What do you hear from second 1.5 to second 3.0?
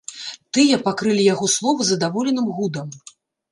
словы здаволеным гудам.